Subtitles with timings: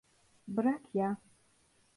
[0.47, 1.17] Bırak ya.